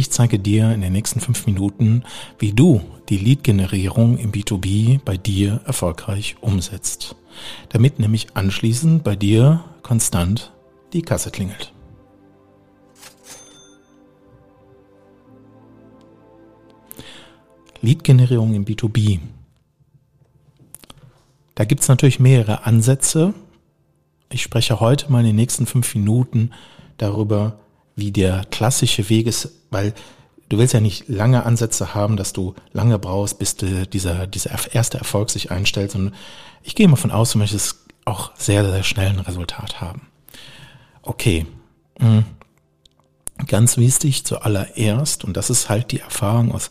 [0.00, 2.04] Ich zeige dir in den nächsten fünf Minuten,
[2.38, 7.16] wie du die Lead-Generierung im B2B bei dir erfolgreich umsetzt,
[7.68, 10.54] damit nämlich anschließend bei dir konstant
[10.94, 11.74] die Kasse klingelt.
[17.82, 19.20] Lead-Generierung im B2B.
[21.56, 23.34] Da gibt es natürlich mehrere Ansätze.
[24.32, 26.52] Ich spreche heute mal in den nächsten fünf Minuten
[26.96, 27.58] darüber,
[28.00, 29.94] wie der klassische Weg ist, weil
[30.48, 34.98] du willst ja nicht lange Ansätze haben, dass du lange brauchst, bis dieser, dieser erste
[34.98, 35.94] Erfolg sich einstellt.
[35.94, 36.12] Und
[36.62, 40.08] ich gehe mal von aus, du möchtest auch sehr, sehr schnell ein Resultat haben.
[41.02, 41.46] Okay.
[41.98, 42.24] Hm.
[43.46, 46.68] Ganz wichtig zuallererst, und das ist halt die Erfahrung aus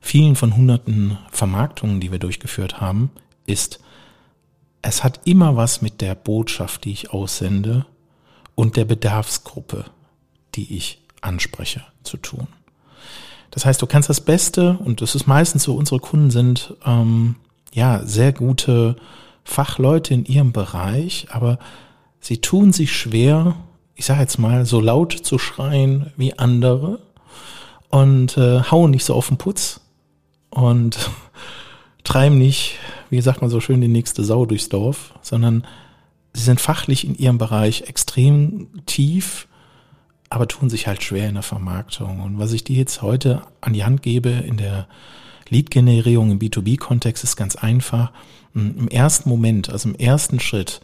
[0.00, 3.10] vielen von hunderten Vermarktungen, die wir durchgeführt haben,
[3.46, 3.80] ist,
[4.82, 7.86] es hat immer was mit der Botschaft, die ich aussende
[8.54, 9.86] und der Bedarfsgruppe,
[10.54, 12.46] die ich anspreche, zu tun.
[13.50, 17.36] Das heißt, du kannst das Beste, und das ist meistens so, unsere Kunden sind ähm,
[17.72, 18.96] ja sehr gute
[19.44, 21.58] Fachleute in ihrem Bereich, aber
[22.18, 23.54] sie tun sich schwer,
[23.94, 26.98] ich sage jetzt mal, so laut zu schreien wie andere
[27.90, 29.80] und äh, hauen nicht so auf den Putz
[30.50, 31.10] und
[32.04, 32.78] treiben nicht,
[33.10, 35.64] wie sagt man so schön, die nächste Sau durchs Dorf, sondern
[36.32, 39.46] sie sind fachlich in ihrem Bereich extrem tief,
[40.34, 42.20] aber tun sich halt schwer in der Vermarktung.
[42.20, 44.88] Und was ich dir jetzt heute an die Hand gebe in der
[45.48, 48.10] Lead-Generierung im B2B-Kontext ist ganz einfach.
[48.52, 50.80] Im ersten Moment, also im ersten Schritt,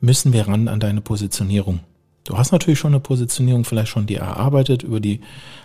[0.00, 1.78] müssen wir ran an deine Positionierung.
[2.24, 5.20] Du hast natürlich schon eine Positionierung vielleicht schon die erarbeitet über die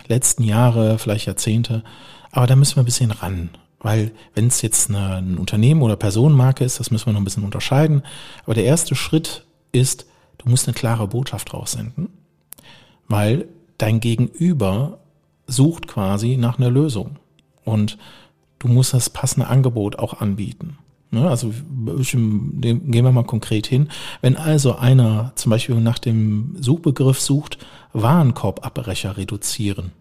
[0.06, 1.82] letzten Jahre, vielleicht Jahrzehnte,
[2.30, 3.50] aber da müssen wir ein bisschen ran.
[3.80, 7.24] Weil wenn es jetzt eine, ein Unternehmen oder Personenmarke ist, das müssen wir noch ein
[7.24, 8.02] bisschen unterscheiden.
[8.44, 10.06] Aber der erste Schritt ist,
[10.38, 12.08] du musst eine klare Botschaft raussenden
[13.08, 13.46] weil
[13.78, 14.98] dein Gegenüber
[15.46, 17.16] sucht quasi nach einer Lösung
[17.64, 17.98] und
[18.58, 20.78] du musst das passende Angebot auch anbieten.
[21.10, 21.52] Ne, also
[21.84, 23.88] gehen wir mal konkret hin.
[24.22, 27.58] Wenn also einer zum Beispiel nach dem Suchbegriff sucht,
[27.92, 29.92] Warenkorbabbrecher reduzieren,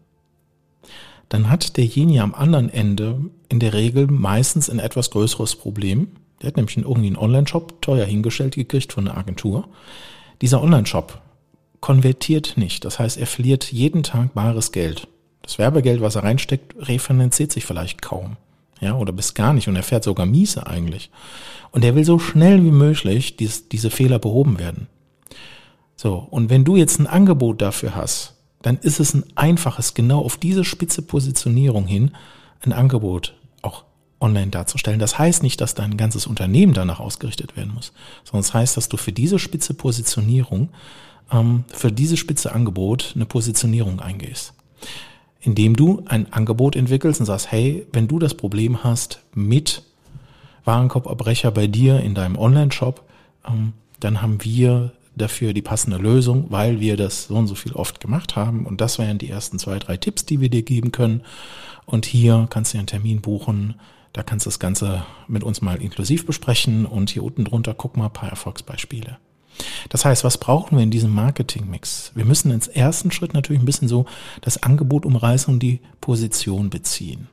[1.30, 3.19] dann hat derjenige am anderen Ende
[3.50, 6.07] in der Regel meistens ein etwas größeres Problem.
[6.41, 9.68] Der hat nämlich irgendwie einen Online-Shop teuer hingestellt gekriegt von einer Agentur.
[10.41, 11.22] Dieser Online-Shop
[11.85, 12.84] konvertiert nicht.
[12.84, 15.07] Das heißt, er verliert jeden Tag bares Geld.
[15.44, 18.38] Das Werbegeld, was er reinsteckt, refinanziert sich vielleicht kaum.
[18.81, 19.68] Ja, oder bis gar nicht.
[19.68, 21.12] Und er fährt sogar miese eigentlich.
[21.69, 24.88] Und er will so schnell wie möglich dies, diese Fehler behoben werden.
[25.95, 26.28] So.
[26.31, 30.38] Und wenn du jetzt ein Angebot dafür hast, dann ist es ein einfaches, genau auf
[30.38, 32.16] diese spitze Positionierung hin,
[32.62, 33.35] ein Angebot
[34.25, 35.00] online darzustellen.
[35.00, 37.94] Das heißt nicht, dass dein ganzes Unternehmen danach ausgerichtet werden muss,
[38.24, 40.69] sondern es das heißt, dass du für diese spitze Positionierung
[41.31, 44.53] ähm, für dieses spitze Angebot eine Positionierung eingehst.
[45.41, 49.84] Indem du ein Angebot entwickelst und sagst, hey, wenn du das Problem hast mit
[50.63, 53.03] Warenkorbabbrecher bei dir in deinem Online-Shop,
[53.47, 57.74] ähm, dann haben wir dafür die passende Lösung, weil wir das so und so viel
[57.74, 58.66] oft gemacht haben.
[58.66, 61.22] Und das wären die ersten zwei, drei Tipps, die wir dir geben können.
[61.86, 63.75] Und hier kannst du einen Termin buchen.
[64.16, 66.86] Da kannst du das Ganze mit uns mal inklusiv besprechen.
[66.86, 69.18] Und hier unten drunter guck mal ein paar Erfolgsbeispiele.
[69.90, 72.14] Das heißt, was brauchen wir in diesem Marketingmix?
[72.16, 74.06] Wir müssen ins ersten Schritt natürlich ein bisschen so
[74.40, 77.28] das Angebot umreißen und die Position beziehen.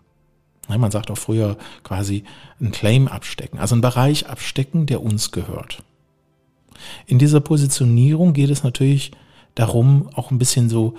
[0.67, 2.25] Man sagt auch früher quasi
[2.61, 5.85] ein Claim abstecken, also einen Bereich abstecken, der uns gehört.
[7.07, 9.13] In dieser Positionierung geht es natürlich
[9.55, 10.95] darum, auch ein bisschen so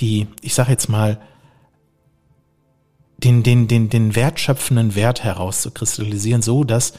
[0.00, 1.20] die, ich sage jetzt mal,
[3.22, 6.94] den, den, den, den wertschöpfenden Wert herauszukristallisieren, so dass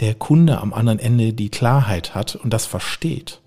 [0.00, 3.40] der Kunde am anderen Ende die Klarheit hat und das versteht.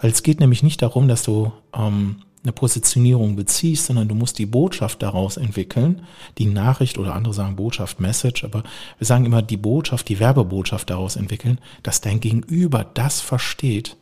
[0.00, 4.38] Weil es geht nämlich nicht darum, dass du ähm, eine Positionierung beziehst, sondern du musst
[4.38, 6.02] die Botschaft daraus entwickeln,
[6.38, 8.62] die Nachricht oder andere sagen Botschaft, Message, aber
[8.96, 13.96] wir sagen immer die Botschaft, die Werbebotschaft daraus entwickeln, dass dein Gegenüber das versteht,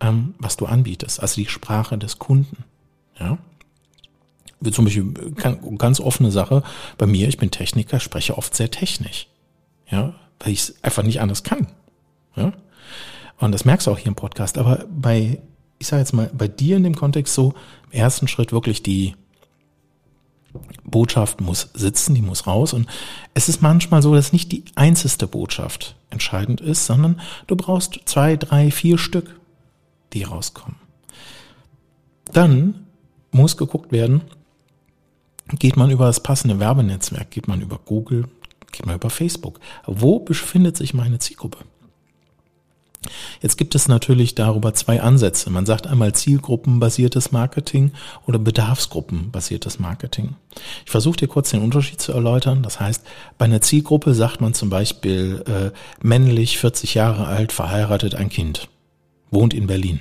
[0.00, 2.64] ähm, was du anbietest, also die Sprache des Kunden.
[3.18, 3.38] Ja,
[4.70, 5.12] zum Beispiel
[5.78, 6.62] ganz offene Sache
[6.98, 9.28] bei mir, ich bin Techniker, spreche oft sehr technisch.
[9.88, 11.68] Ja, weil ich es einfach nicht anders kann.
[12.34, 12.52] Ja?
[13.38, 14.58] Und das merkst du auch hier im Podcast.
[14.58, 15.40] Aber bei,
[15.78, 17.54] ich sage jetzt mal, bei dir in dem Kontext so,
[17.90, 19.14] im ersten Schritt wirklich die
[20.84, 22.72] Botschaft muss sitzen, die muss raus.
[22.72, 22.88] Und
[23.34, 28.36] es ist manchmal so, dass nicht die einzigste Botschaft entscheidend ist, sondern du brauchst zwei,
[28.36, 29.38] drei, vier Stück,
[30.12, 30.76] die rauskommen.
[32.32, 32.86] Dann
[33.32, 34.22] muss geguckt werden,
[35.52, 38.24] geht man über das passende Werbenetzwerk, geht man über Google,
[38.76, 39.60] Geh mal über Facebook.
[39.86, 41.58] Wo befindet sich meine Zielgruppe?
[43.40, 45.48] Jetzt gibt es natürlich darüber zwei Ansätze.
[45.48, 47.92] Man sagt einmal zielgruppenbasiertes Marketing
[48.26, 50.34] oder bedarfsgruppenbasiertes Marketing.
[50.84, 52.62] Ich versuche dir kurz den Unterschied zu erläutern.
[52.62, 53.06] Das heißt,
[53.38, 55.70] bei einer Zielgruppe sagt man zum Beispiel äh,
[56.04, 58.68] männlich, 40 Jahre alt, verheiratet, ein Kind,
[59.30, 60.00] wohnt in Berlin.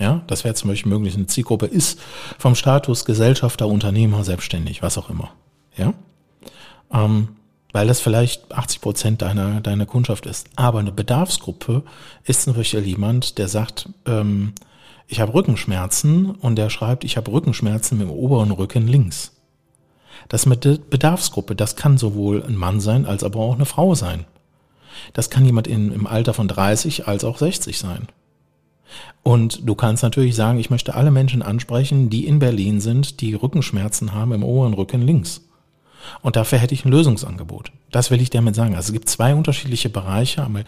[0.00, 1.14] Ja, das wäre zum Beispiel möglich.
[1.14, 2.00] Eine Zielgruppe ist
[2.38, 5.30] vom Status Gesellschafter, Unternehmer, selbstständig, was auch immer.
[5.76, 5.92] Ja,
[6.92, 7.28] ähm,
[7.72, 10.48] weil das vielleicht 80 Prozent deiner, deiner Kundschaft ist.
[10.56, 11.82] Aber eine Bedarfsgruppe
[12.24, 14.54] ist natürlich jemand, der sagt, ähm,
[15.06, 19.32] ich habe Rückenschmerzen und der schreibt, ich habe Rückenschmerzen mit dem oberen Rücken links.
[20.28, 23.94] Das mit der Bedarfsgruppe, das kann sowohl ein Mann sein, als aber auch eine Frau
[23.94, 24.24] sein.
[25.12, 28.08] Das kann jemand in, im Alter von 30 als auch 60 sein.
[29.22, 33.34] Und du kannst natürlich sagen, ich möchte alle Menschen ansprechen, die in Berlin sind, die
[33.34, 35.42] Rückenschmerzen haben im oberen Rücken links.
[36.22, 37.72] Und dafür hätte ich ein Lösungsangebot.
[37.90, 38.74] Das will ich damit sagen.
[38.74, 40.64] Also es gibt zwei unterschiedliche Bereiche, einmal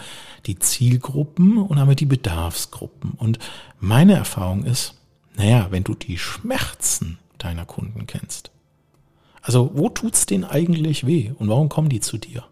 [0.47, 3.13] die Zielgruppen und einmal die Bedarfsgruppen.
[3.13, 3.39] Und
[3.81, 4.95] meine Erfahrung ist,
[5.37, 8.51] naja, wenn du die Schmerzen deiner Kunden kennst,
[9.41, 12.45] also wo tut's denen eigentlich weh und warum kommen die zu dir?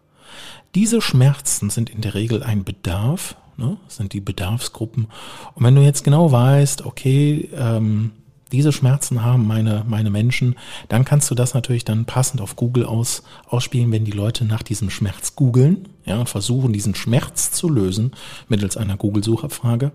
[0.75, 5.07] Diese Schmerzen sind in der Regel ein Bedarf, ne, sind die Bedarfsgruppen.
[5.53, 8.11] Und wenn du jetzt genau weißt, okay, ähm,
[8.51, 10.55] diese Schmerzen haben meine, meine Menschen,
[10.89, 14.61] dann kannst du das natürlich dann passend auf Google aus, ausspielen, wenn die Leute nach
[14.61, 18.11] diesem Schmerz googeln, ja, und versuchen, diesen Schmerz zu lösen
[18.49, 19.91] mittels einer Google-Suchabfrage.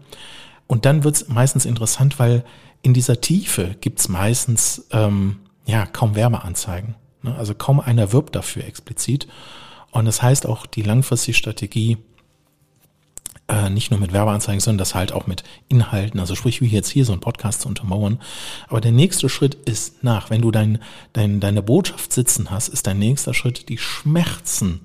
[0.67, 2.45] Und dann wird es meistens interessant, weil
[2.83, 5.37] in dieser Tiefe gibt's meistens ähm,
[5.67, 6.95] ja kaum Werbeanzeigen.
[7.23, 7.35] Ne?
[7.35, 9.27] Also kaum einer wirbt dafür explizit.
[9.91, 11.99] Und das heißt auch, die langfristige Strategie
[13.49, 16.91] äh, nicht nur mit Werbeanzeigen, sondern das halt auch mit Inhalten, also sprich wie jetzt
[16.91, 18.21] hier so ein Podcast zu untermauern.
[18.69, 20.81] Aber der nächste Schritt ist nach, wenn du dein,
[21.13, 24.81] dein, deine Botschaft sitzen hast, ist dein nächster Schritt, die Schmerzen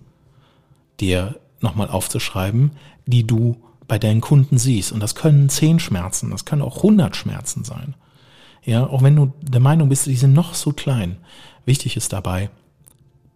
[1.00, 2.72] dir nochmal aufzuschreiben,
[3.06, 3.58] die du
[3.88, 4.92] bei deinen Kunden siehst.
[4.92, 7.96] Und das können zehn Schmerzen, das können auch hundert Schmerzen sein.
[8.64, 11.18] Ja, auch wenn du der Meinung bist, die sind noch so klein.
[11.66, 12.52] Wichtig ist dabei,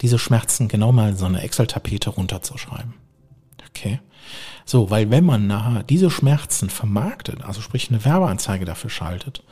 [0.01, 2.94] diese Schmerzen genau mal in so eine Excel-Tapete runterzuschreiben.
[3.69, 4.00] Okay.
[4.65, 9.44] So, weil wenn man nachher diese Schmerzen vermarktet, also sprich eine Werbeanzeige dafür schaltet,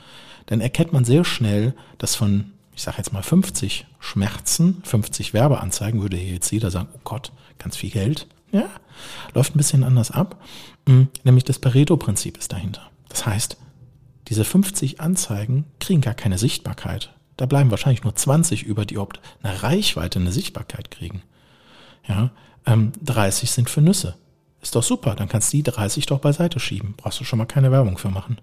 [0.48, 6.01] dann erkennt man sehr schnell, dass von, ich sage jetzt mal 50 Schmerzen, 50 Werbeanzeigen,
[6.01, 8.28] würde hier jetzt jeder sagen, oh Gott, ganz viel Geld.
[8.51, 8.69] Ja,
[9.34, 10.42] läuft ein bisschen anders ab.
[10.88, 12.89] Hm, nämlich das Pareto-Prinzip ist dahinter.
[13.10, 13.57] Das heißt,
[14.28, 17.13] diese 50 Anzeigen kriegen gar keine Sichtbarkeit.
[17.38, 21.24] Da bleiben wahrscheinlich nur 20 über, die überhaupt eine Reichweite, eine Sichtbarkeit kriegen.
[22.07, 22.31] Ja,
[22.65, 24.15] ähm, 30 sind für Nüsse.
[24.62, 26.94] Ist doch super, dann kannst du die 30 doch beiseite schieben.
[26.95, 28.38] Brauchst du schon mal keine Werbung für machen.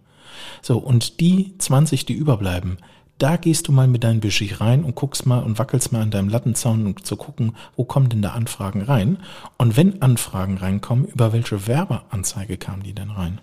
[0.63, 2.79] So, und die 20, die überbleiben,
[3.19, 6.11] da gehst du mal mit deinem Budget rein und guckst mal und wackelst mal an
[6.11, 9.19] deinem Lattenzaun, um zu gucken, wo kommen denn da Anfragen rein?
[9.59, 13.41] Und wenn Anfragen reinkommen, über welche Werbeanzeige kamen die denn rein?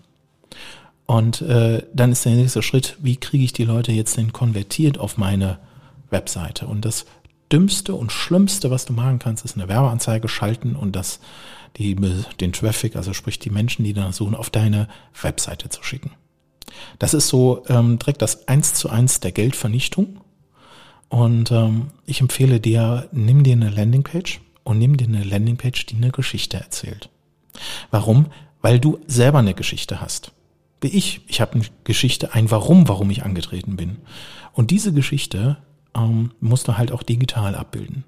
[1.07, 4.99] Und äh, dann ist der nächste Schritt, wie kriege ich die Leute jetzt denn konvertiert
[4.99, 5.57] auf meine
[6.09, 6.67] Webseite?
[6.67, 7.05] Und das
[7.51, 11.19] Dümmste und Schlimmste, was du machen kannst, ist eine Werbeanzeige schalten und das
[11.77, 14.87] die, den Traffic, also sprich die Menschen, die danach suchen, auf deine
[15.21, 16.11] Webseite zu schicken.
[16.99, 20.19] Das ist so ähm, direkt das eins zu eins der Geldvernichtung.
[21.09, 25.95] Und ähm, ich empfehle dir, nimm dir eine Landingpage und nimm dir eine Landingpage, die
[25.95, 27.09] eine Geschichte erzählt.
[27.91, 28.25] Warum?
[28.61, 30.33] Weil du selber eine Geschichte hast.
[30.81, 31.21] Wie ich.
[31.27, 33.97] Ich habe eine Geschichte, ein Warum, warum ich angetreten bin.
[34.53, 35.57] Und diese Geschichte
[35.95, 38.03] ähm, musst du halt auch digital abbilden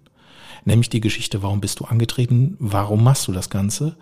[0.65, 3.95] nämlich die Geschichte, warum bist du angetreten, warum machst du das Ganze,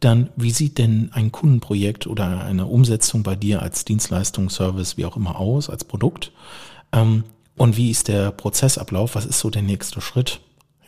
[0.00, 5.04] dann wie sieht denn ein Kundenprojekt oder eine Umsetzung bei dir als Dienstleistung, Service, wie
[5.04, 6.32] auch immer aus, als Produkt
[6.92, 7.24] ähm,
[7.56, 10.40] und wie ist der Prozessablauf, was ist so der nächste Schritt,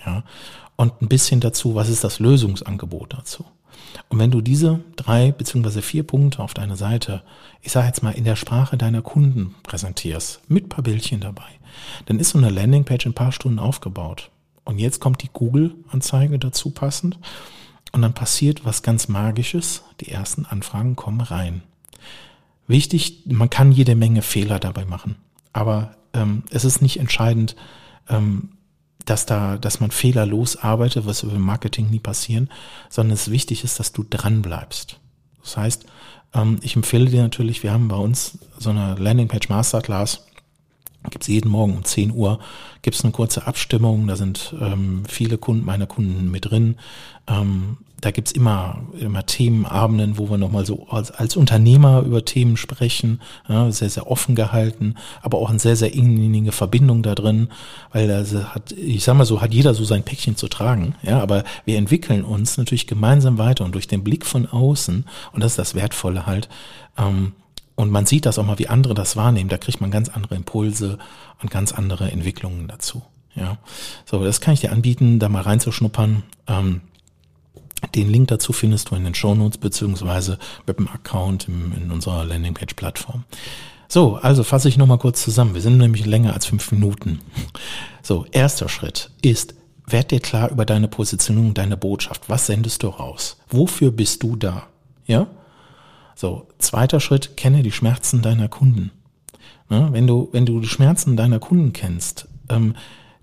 [0.05, 0.25] ja,
[0.76, 3.45] und ein bisschen dazu, was ist das Lösungsangebot dazu.
[4.09, 7.23] Und wenn du diese drei beziehungsweise vier Punkte auf deiner Seite,
[7.62, 11.49] ich sage jetzt mal in der Sprache deiner Kunden präsentierst, mit paar Bildchen dabei,
[12.07, 14.31] dann ist so eine Landingpage in ein paar Stunden aufgebaut.
[14.64, 17.19] Und jetzt kommt die Google-Anzeige dazu passend.
[17.93, 19.83] Und dann passiert was ganz Magisches.
[20.00, 21.62] Die ersten Anfragen kommen rein.
[22.66, 25.16] Wichtig, man kann jede Menge Fehler dabei machen.
[25.52, 27.57] Aber ähm, es ist nicht entscheidend,
[28.09, 28.50] ähm,
[29.05, 32.51] dass da, dass man fehlerlos arbeitet, was über Marketing nie passieren,
[32.89, 34.99] sondern es wichtig ist, dass du dran bleibst.
[35.43, 35.87] Das heißt,
[36.35, 40.27] ähm, ich empfehle dir natürlich, wir haben bei uns so eine Landingpage Masterclass,
[41.11, 42.39] Gibt's jeden Morgen um 10 Uhr,
[42.83, 46.77] gibt's eine kurze Abstimmung, da sind ähm, viele Kunden, meine Kunden mit drin.
[47.27, 52.59] Ähm, da gibt's immer, immer Themenabenden, wo wir nochmal so als, als Unternehmer über Themen
[52.59, 57.49] sprechen, ja, sehr, sehr offen gehalten, aber auch eine sehr, sehr innige Verbindung da drin,
[57.93, 58.23] weil da
[58.55, 61.79] hat, ich sag mal so, hat jeder so sein Päckchen zu tragen, ja, aber wir
[61.79, 65.75] entwickeln uns natürlich gemeinsam weiter und durch den Blick von außen, und das ist das
[65.75, 66.51] Wertvolle halt,
[66.99, 67.33] ähm,
[67.76, 69.49] und man sieht das auch mal, wie andere das wahrnehmen.
[69.49, 70.99] Da kriegt man ganz andere Impulse
[71.43, 73.02] und ganz andere Entwicklungen dazu.
[73.35, 73.59] Ja,
[74.04, 76.23] so, das kann ich dir anbieten, da mal reinzuschnuppern.
[76.47, 76.83] Ähm,
[77.95, 82.25] den Link dazu findest du in den Shownotes beziehungsweise mit dem Account im, in unserer
[82.25, 83.25] Landingpage-Plattform.
[83.88, 85.54] So, also fasse ich nochmal kurz zusammen.
[85.54, 87.21] Wir sind nämlich länger als fünf Minuten.
[88.02, 89.54] So, erster Schritt ist,
[89.87, 92.28] werd dir klar über deine Positionierung, deine Botschaft.
[92.28, 93.37] Was sendest du raus?
[93.49, 94.64] Wofür bist du da?
[95.07, 95.26] Ja?
[96.14, 98.90] So, zweiter Schritt, kenne die Schmerzen deiner Kunden.
[99.68, 99.88] Ne?
[99.92, 102.75] Wenn du, wenn du die Schmerzen deiner Kunden kennst, ähm,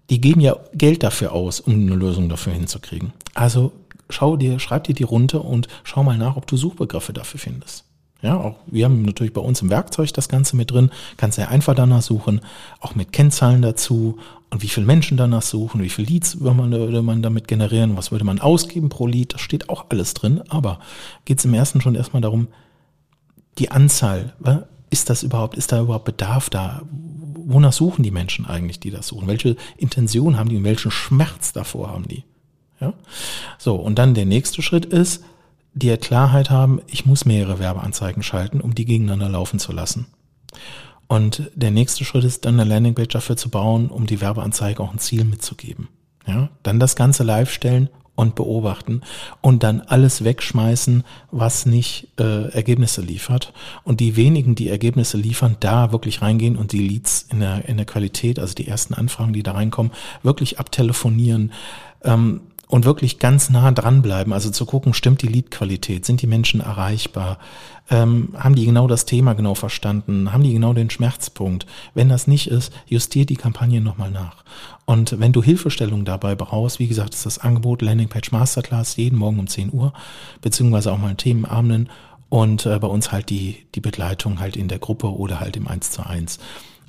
[0.09, 3.13] die geben ja Geld dafür aus, um eine Lösung dafür hinzukriegen.
[3.33, 3.71] Also
[4.09, 7.85] schau dir, schreib dir die runter und schau mal nach, ob du Suchbegriffe dafür findest.
[8.21, 11.49] Ja, auch wir haben natürlich bei uns im Werkzeug das Ganze mit drin, kannst sehr
[11.49, 12.41] einfach danach suchen,
[12.79, 14.19] auch mit Kennzahlen dazu
[14.51, 18.25] und wie viele Menschen danach suchen, wie viele Leads würde man, damit generieren, was würde
[18.25, 20.79] man ausgeben pro Lead, das steht auch alles drin, aber
[21.25, 22.49] geht es im ersten schon erstmal darum,
[23.61, 24.33] die Anzahl,
[24.89, 26.81] ist das überhaupt, ist da überhaupt Bedarf da?
[26.89, 29.27] Wonach suchen die Menschen eigentlich, die das suchen?
[29.27, 32.23] Welche Intention haben die und welchen Schmerz davor haben die?
[32.79, 32.93] Ja?
[33.59, 35.23] So, und dann der nächste Schritt ist,
[35.73, 40.07] die Klarheit haben, ich muss mehrere Werbeanzeigen schalten, um die gegeneinander laufen zu lassen.
[41.07, 44.91] Und der nächste Schritt ist dann eine Landingpage dafür zu bauen, um die Werbeanzeige auch
[44.91, 45.87] ein Ziel mitzugeben.
[46.25, 47.89] Ja, dann das Ganze live stellen
[48.21, 49.01] und beobachten
[49.41, 53.51] und dann alles wegschmeißen, was nicht äh, Ergebnisse liefert.
[53.83, 57.77] Und die wenigen, die Ergebnisse liefern, da wirklich reingehen und die Leads in der, in
[57.77, 59.91] der Qualität, also die ersten Anfragen, die da reinkommen,
[60.23, 61.51] wirklich abtelefonieren.
[62.03, 66.61] Ähm, und wirklich ganz nah dranbleiben, also zu gucken, stimmt die Leadqualität, sind die Menschen
[66.61, 67.37] erreichbar,
[67.89, 71.65] ähm, haben die genau das Thema genau verstanden, haben die genau den Schmerzpunkt.
[71.93, 74.45] Wenn das nicht ist, justiert die Kampagne nochmal nach.
[74.85, 79.39] Und wenn du Hilfestellung dabei brauchst, wie gesagt, ist das Angebot Landingpage Masterclass jeden Morgen
[79.39, 79.91] um 10 Uhr,
[80.39, 81.89] beziehungsweise auch mal Themenabenden
[82.29, 85.67] und äh, bei uns halt die, die Begleitung halt in der Gruppe oder halt im
[85.67, 86.39] 1 zu 1.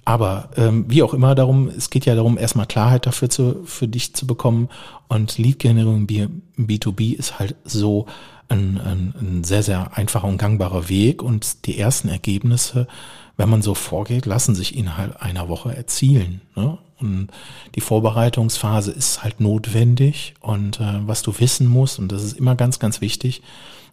[0.05, 3.87] Aber ähm, wie auch immer darum, es geht ja darum, erstmal Klarheit dafür zu, für
[3.87, 4.69] dich zu bekommen.
[5.09, 8.07] Und Lead-Generierung B2B ist halt so
[8.49, 11.23] ein, ein, ein sehr, sehr einfacher und gangbarer Weg.
[11.23, 12.89] Und die ersten Ergebnisse,
[13.37, 16.41] wenn man so vorgeht, lassen sich innerhalb einer Woche erzielen.
[16.57, 16.79] Ne?
[17.01, 17.29] Und
[17.75, 20.35] die Vorbereitungsphase ist halt notwendig.
[20.41, 23.43] Und äh, was du wissen musst, und das ist immer ganz, ganz wichtig,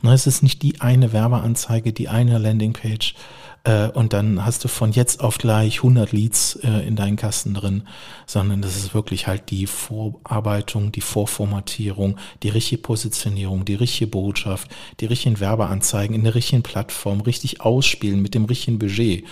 [0.01, 3.15] ne, es ist nicht die eine Werbeanzeige, die eine Landingpage,
[3.63, 7.53] äh, und dann hast du von jetzt auf gleich 100 Leads äh, in deinen Kasten
[7.53, 7.83] drin,
[8.25, 14.69] sondern das ist wirklich halt die Vorarbeitung, die Vorformatierung, die richtige Positionierung, die richtige Botschaft,
[14.99, 19.25] die richtigen Werbeanzeigen in der richtigen Plattform, richtig ausspielen mit dem richtigen Budget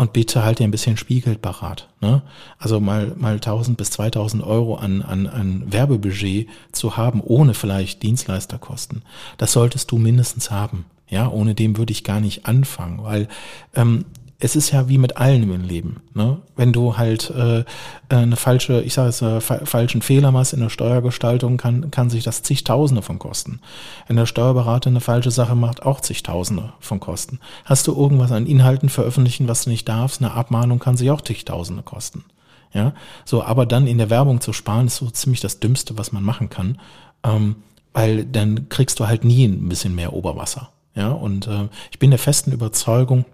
[0.00, 1.86] und bitte halt dir ein bisschen Spielgeld parat.
[2.00, 2.22] Ne?
[2.58, 8.02] Also mal, mal 1000 bis 2000 Euro an, an, an Werbebudget zu haben, ohne vielleicht
[8.02, 9.02] Dienstleisterkosten.
[9.36, 10.86] Das solltest du mindestens haben.
[11.10, 13.28] Ja, ohne dem würde ich gar nicht anfangen, weil
[13.74, 14.04] ähm,
[14.42, 16.00] es ist ja wie mit allem im Leben.
[16.14, 16.38] Ne?
[16.56, 17.64] Wenn du halt äh,
[18.08, 22.08] eine falsche, ich sage es, äh, fa falschen Fehler machst in der Steuergestaltung, kann, kann
[22.08, 23.60] sich das zigtausende von kosten.
[24.06, 27.38] Wenn der Steuerberater eine falsche Sache macht, auch zigtausende von kosten.
[27.66, 31.20] Hast du irgendwas an Inhalten veröffentlichen, was du nicht darfst, eine Abmahnung kann sich auch
[31.20, 32.24] zigtausende kosten.
[32.72, 36.12] Ja, so, aber dann in der Werbung zu sparen, ist so ziemlich das Dümmste, was
[36.12, 36.78] man machen kann,
[37.24, 37.56] ähm,
[37.92, 40.70] weil dann kriegst du halt nie ein bisschen mehr Oberwasser.
[40.94, 43.24] Ja, und äh, ich bin der festen Überzeugung,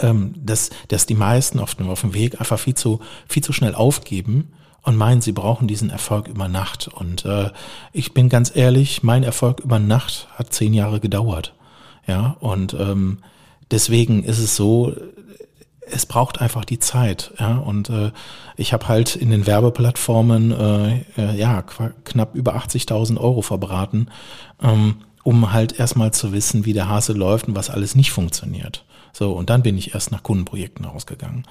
[0.00, 3.52] ähm, dass, dass die meisten auf dem, auf dem Weg einfach viel zu, viel zu
[3.52, 4.52] schnell aufgeben
[4.82, 6.88] und meinen, sie brauchen diesen Erfolg über Nacht.
[6.88, 7.50] Und äh,
[7.92, 11.54] ich bin ganz ehrlich, mein Erfolg über Nacht hat zehn Jahre gedauert.
[12.06, 13.18] Ja, und ähm,
[13.70, 14.94] deswegen ist es so,
[15.90, 17.58] es braucht einfach die Zeit, ja.
[17.58, 18.12] Und äh,
[18.56, 24.08] ich habe halt in den Werbeplattformen äh, äh, ja knapp über 80.000 Euro verbraten.
[24.62, 28.84] Ähm, um halt erstmal zu wissen, wie der Hase läuft und was alles nicht funktioniert.
[29.12, 31.44] So, und dann bin ich erst nach Kundenprojekten rausgegangen.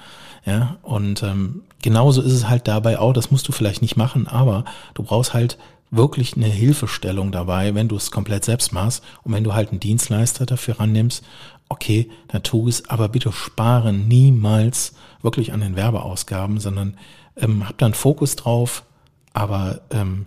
[0.46, 4.26] Ja, und ähm, genauso ist es halt dabei auch, das musst du vielleicht nicht machen,
[4.26, 5.58] aber du brauchst halt
[5.90, 9.80] wirklich eine Hilfestellung dabei, wenn du es komplett selbst machst und wenn du halt einen
[9.80, 11.24] Dienstleister dafür rannimmst,
[11.68, 16.96] okay, dann tu es, aber bitte spare niemals wirklich an den Werbeausgaben, sondern
[17.36, 18.84] ähm, hab da einen Fokus drauf,
[19.32, 20.26] aber ähm,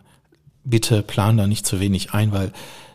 [0.63, 2.51] bitte plan da nicht zu wenig ein, weil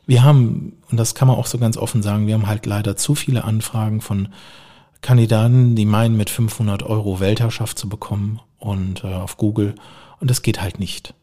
[0.06, 2.96] wir haben, und das kann man auch so ganz offen sagen, wir haben halt leider
[2.96, 4.28] zu viele Anfragen von
[5.00, 9.75] Kandidaten, die meinen, mit 500 Euro Weltherrschaft zu bekommen und äh, auf Google.
[10.20, 11.14] Und das geht halt nicht.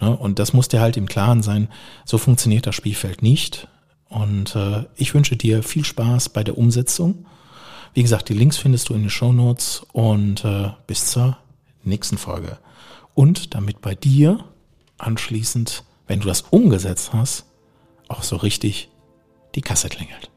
[0.00, 0.16] Ne?
[0.16, 1.68] Und das muss dir halt im Klaren sein.
[2.04, 3.68] So funktioniert das Spielfeld nicht.
[4.08, 7.26] Und äh, ich wünsche dir viel Spaß bei der Umsetzung.
[7.94, 11.38] Wie gesagt, die Links findest du in den Show Notes und äh, bis zur
[11.84, 12.58] nächsten Folge.
[13.14, 14.44] Und damit bei dir
[14.98, 17.46] anschließend, wenn du das umgesetzt hast,
[18.08, 18.90] auch so richtig
[19.54, 20.30] die Kasse klingelt.